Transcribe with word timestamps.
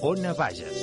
Ona 0.00 0.32
Bages. 0.32 0.77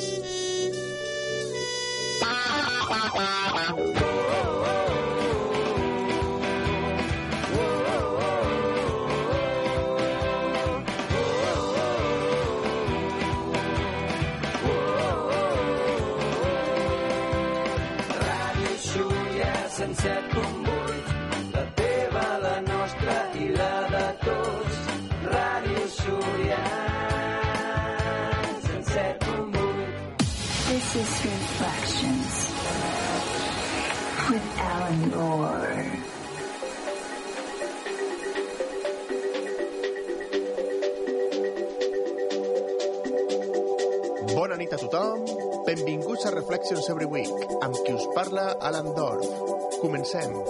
Comencem. 50.15 50.44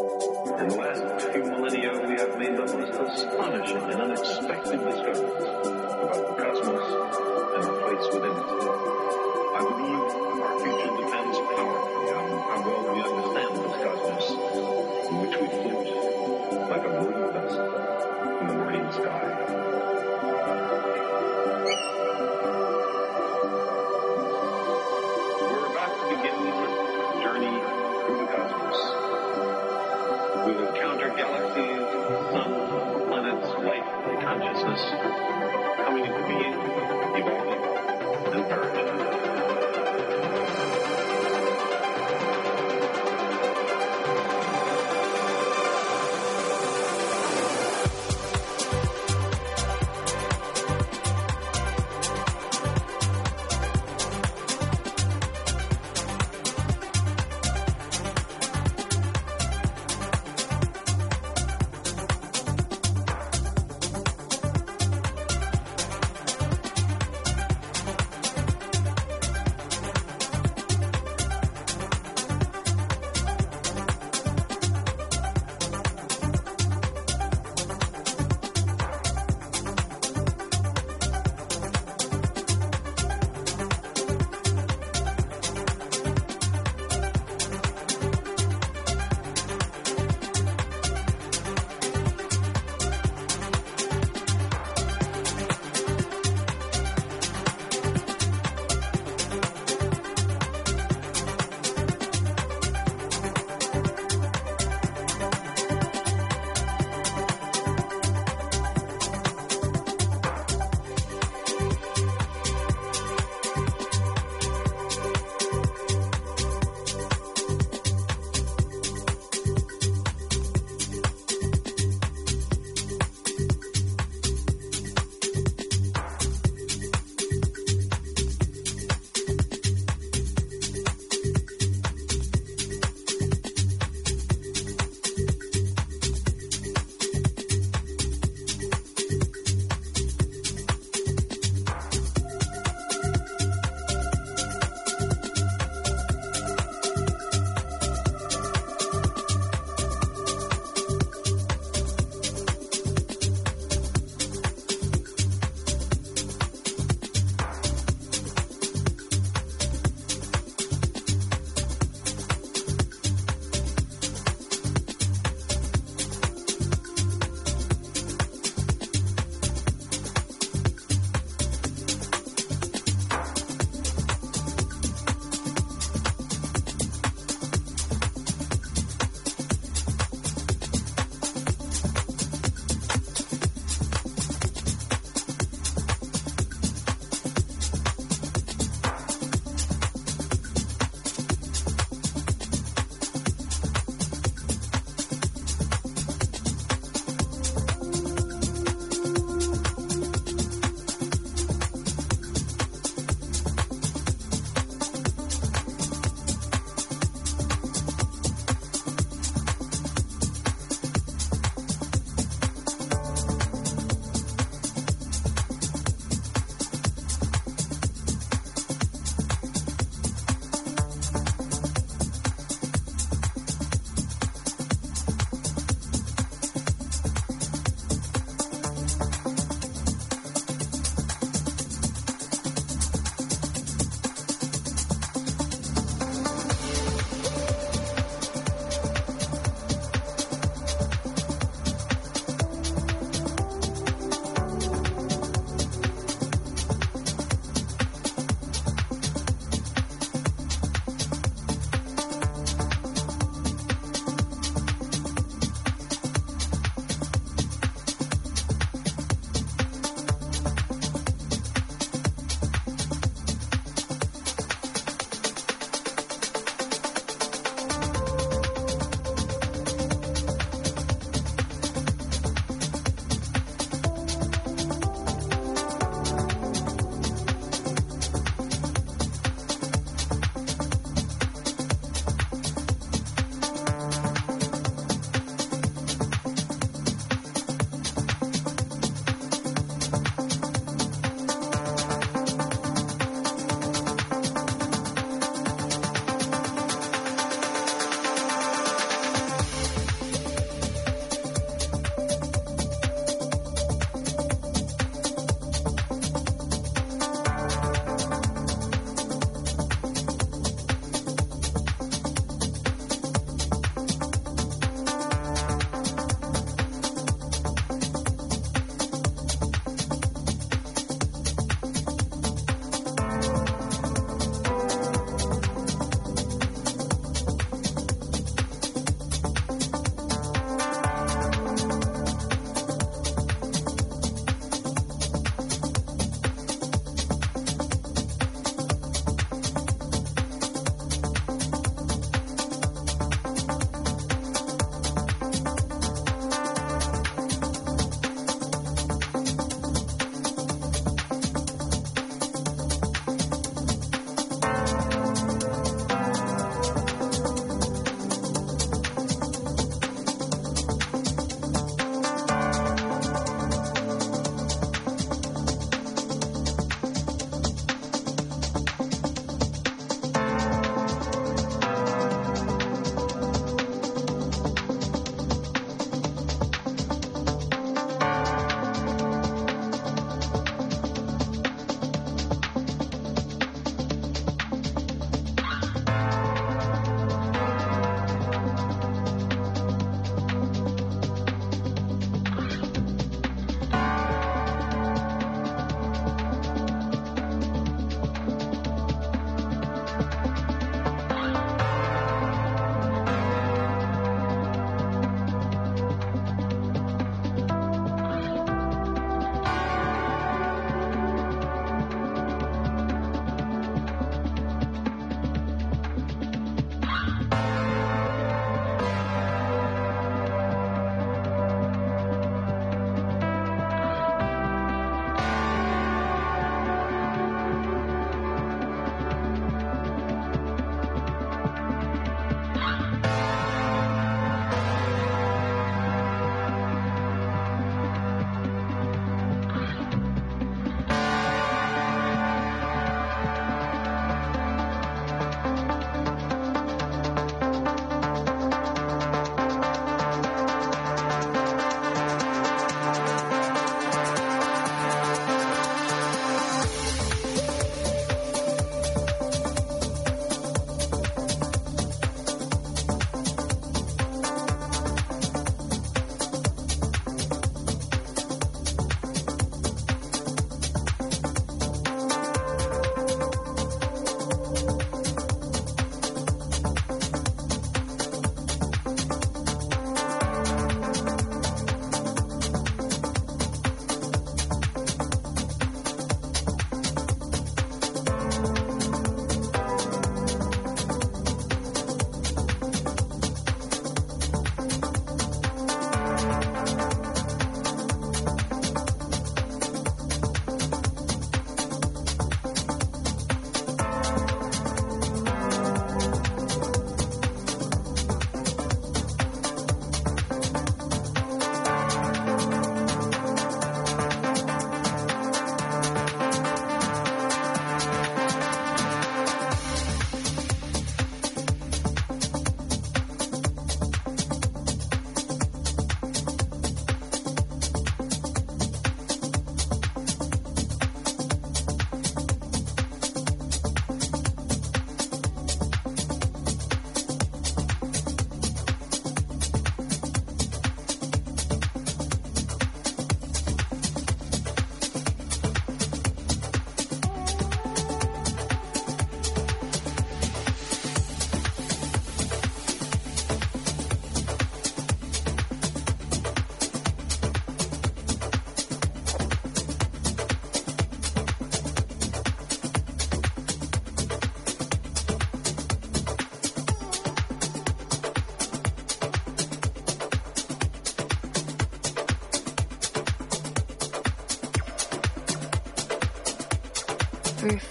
Life, 34.76 35.25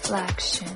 Reflections, 0.07 0.74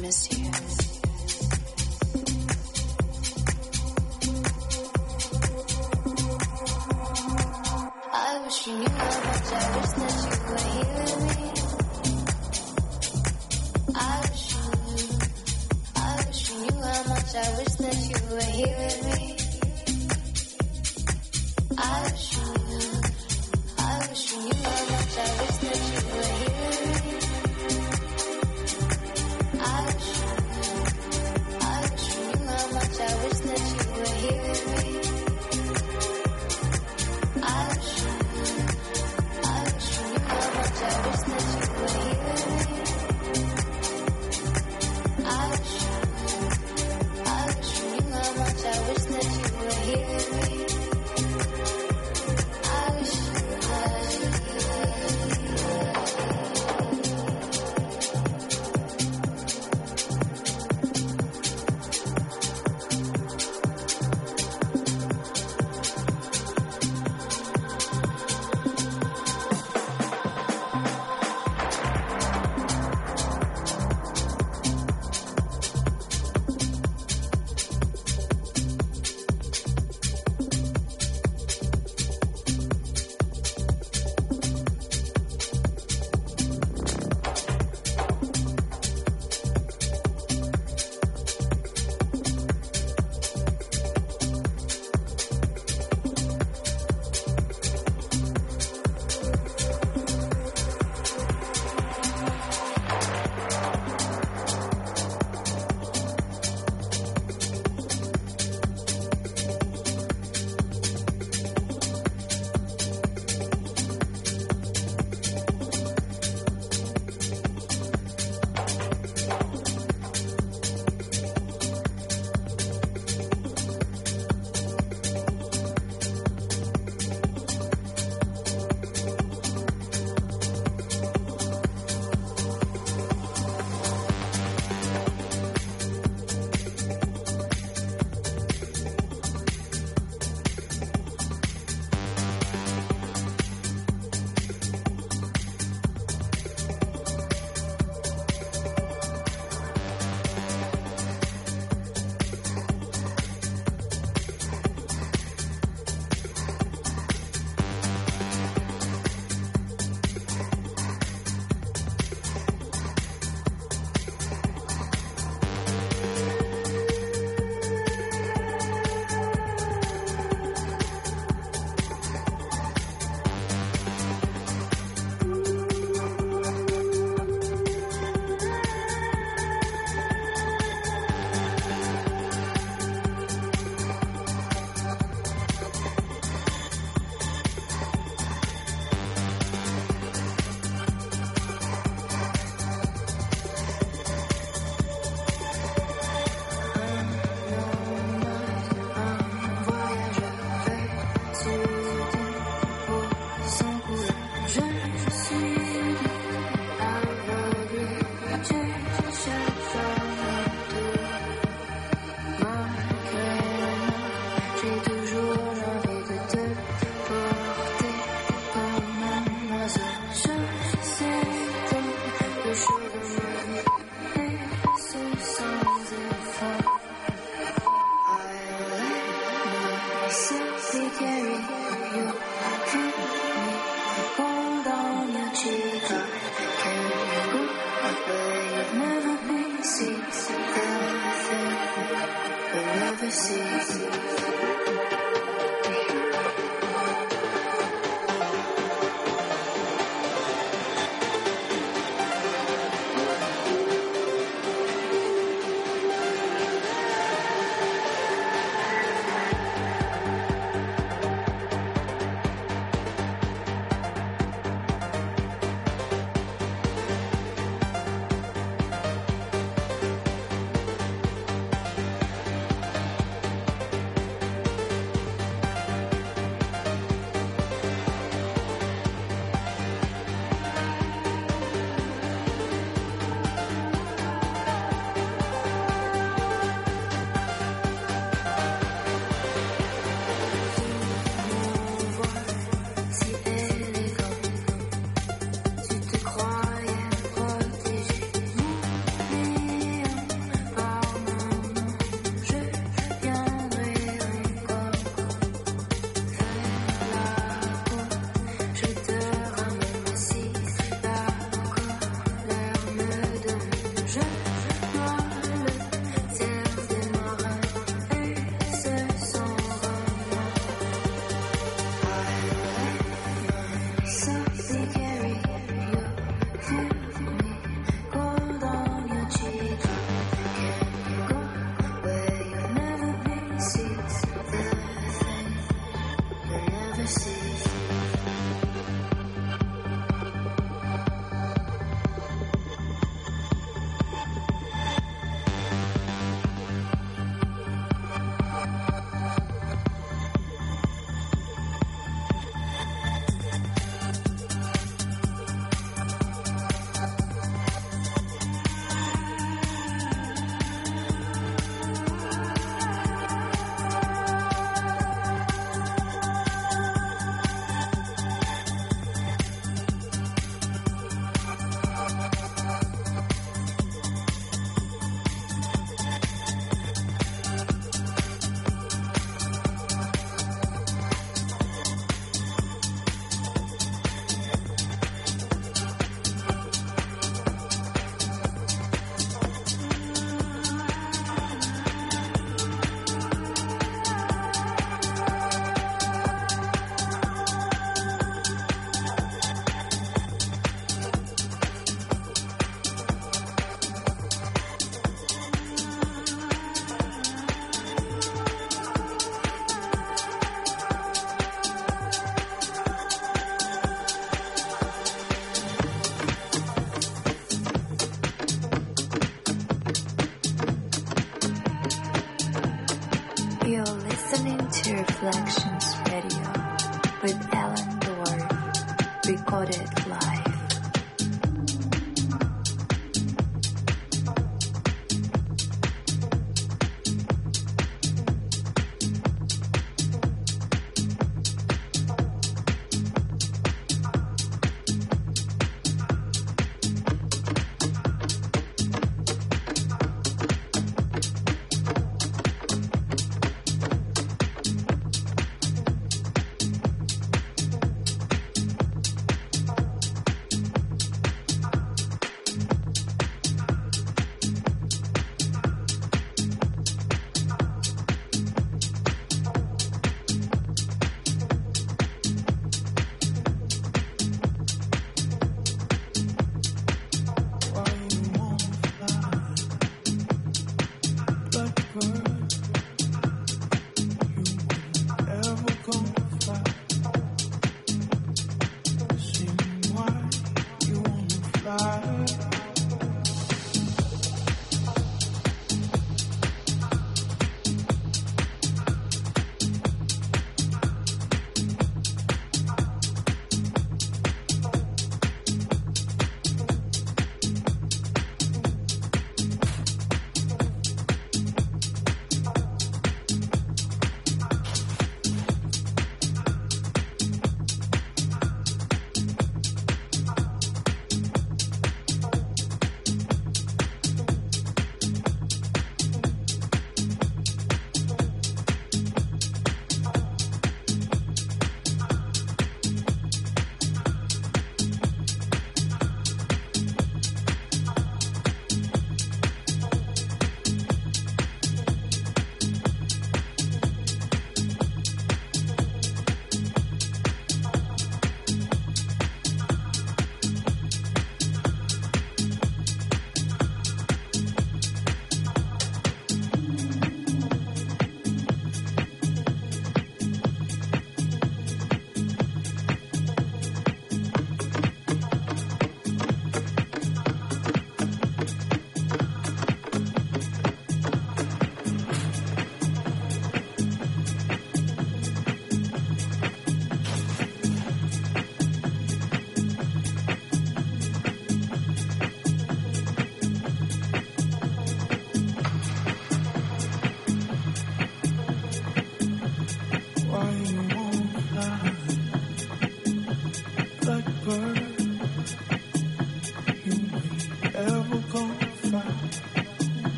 miss 0.00 0.30
you. 0.30 0.67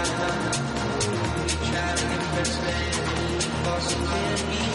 Try 0.00 1.94
to 1.94 2.06
confess 2.06 2.56
that 2.56 2.74
he 3.18 3.66
lost 3.66 3.96
in 3.96 4.48
me. 4.48 4.69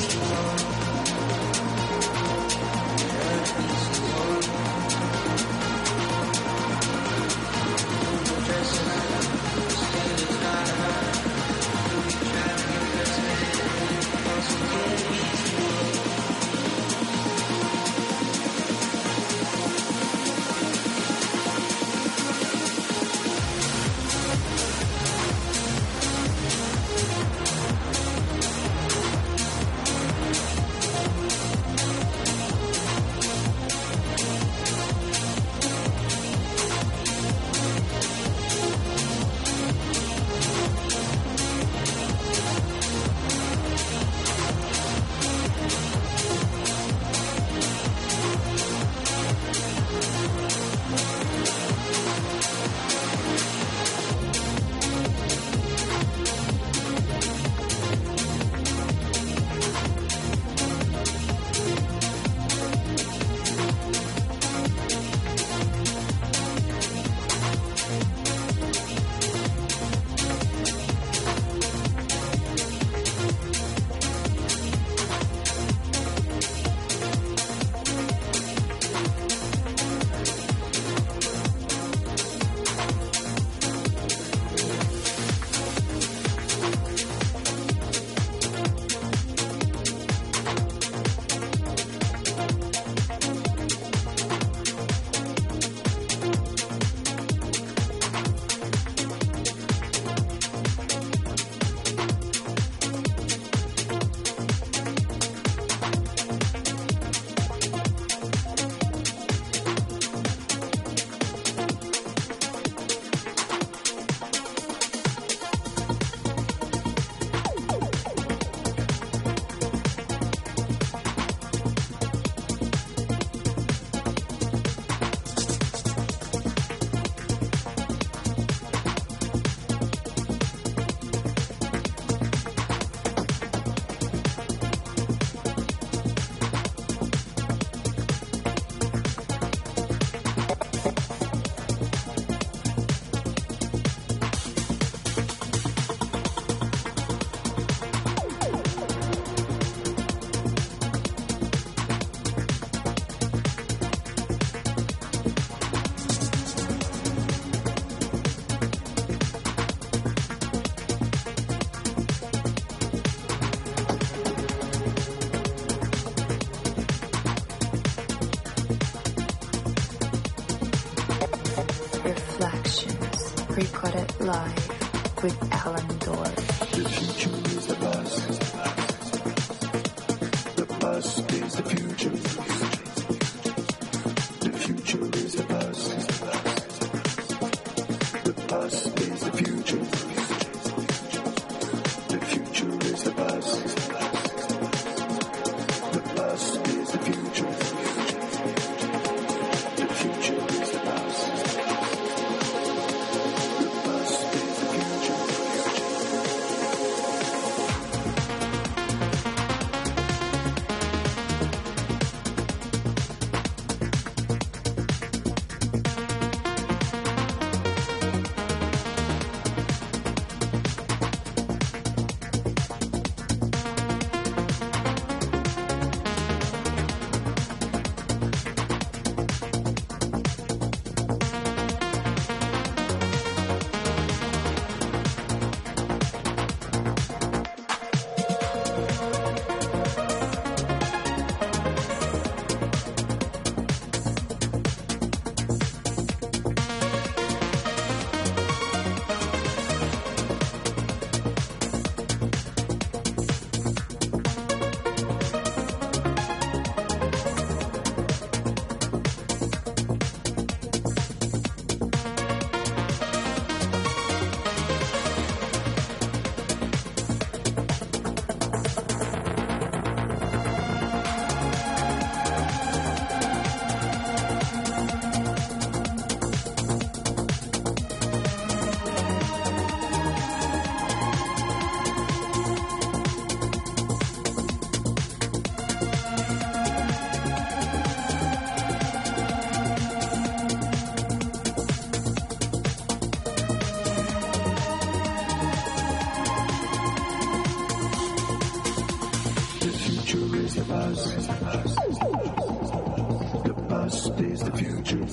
past 303.86 304.20
is 304.20 304.40
the 304.40 304.52
future. 304.52 305.06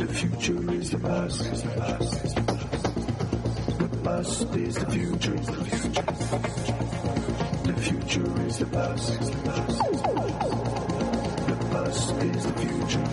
The 0.00 0.06
future 0.12 0.72
is 0.72 0.90
the 0.90 0.98
past. 0.98 1.38
The 3.78 3.88
past 4.04 4.56
is 4.56 4.74
the 4.74 4.86
future. 4.90 5.38
The 7.68 7.74
future 7.80 8.40
is 8.46 8.58
the 8.58 8.66
past. 8.66 9.20
The 11.48 11.56
past 11.72 12.10
is 12.30 12.42
the 12.44 12.52
future. 12.62 13.06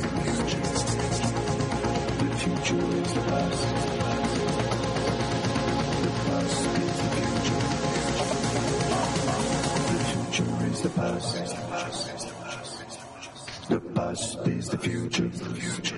The 2.19 2.29
future 2.41 2.85
is 2.99 3.13
the 3.13 3.21
past. 3.31 3.63
The 6.03 6.11
past 6.27 6.63
is 6.83 6.97
the 7.03 7.09
future. 7.15 7.61
The 9.87 10.03
future 10.11 10.51
is 10.71 10.79
the 10.81 10.89
past. 10.89 11.48
Is 14.59 14.67
the 14.67 14.77
future. 14.77 15.88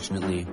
Unfortunately, 0.00 0.44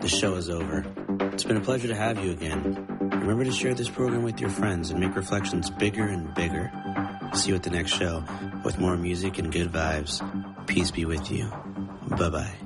the 0.00 0.08
show 0.08 0.34
is 0.34 0.50
over. 0.50 0.84
It's 1.32 1.44
been 1.44 1.56
a 1.56 1.60
pleasure 1.60 1.86
to 1.86 1.94
have 1.94 2.24
you 2.24 2.32
again. 2.32 2.88
Remember 2.98 3.44
to 3.44 3.52
share 3.52 3.72
this 3.72 3.88
program 3.88 4.24
with 4.24 4.40
your 4.40 4.50
friends 4.50 4.90
and 4.90 4.98
make 4.98 5.14
reflections 5.14 5.70
bigger 5.70 6.02
and 6.02 6.34
bigger. 6.34 6.72
See 7.32 7.50
you 7.50 7.54
at 7.54 7.62
the 7.62 7.70
next 7.70 7.92
show 7.92 8.24
with 8.64 8.80
more 8.80 8.96
music 8.96 9.38
and 9.38 9.52
good 9.52 9.70
vibes. 9.70 10.66
Peace 10.66 10.90
be 10.90 11.04
with 11.04 11.30
you. 11.30 11.48
Bye 12.18 12.30
bye. 12.30 12.65